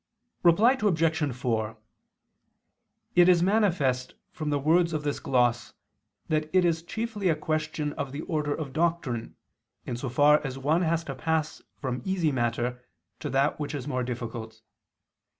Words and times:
Reply 0.41 0.75
Obj. 0.81 1.31
4: 1.35 1.77
It 3.13 3.29
is 3.29 3.43
manifest 3.43 4.15
from 4.31 4.49
the 4.49 4.57
words 4.57 4.93
of 4.93 5.03
this 5.03 5.19
gloss 5.19 5.73
that 6.27 6.49
it 6.51 6.65
is 6.65 6.81
chiefly 6.81 7.29
a 7.29 7.35
question 7.35 7.93
of 7.93 8.11
the 8.11 8.21
order 8.21 8.55
of 8.55 8.73
doctrine, 8.73 9.35
in 9.85 9.95
so 9.95 10.09
far 10.09 10.41
as 10.43 10.57
one 10.57 10.81
has 10.81 11.03
to 11.03 11.13
pass 11.13 11.61
from 11.77 12.01
easy 12.03 12.31
matter 12.31 12.83
to 13.19 13.29
that 13.29 13.59
which 13.59 13.75
is 13.75 13.87
more 13.87 14.01
difficult. 14.01 14.63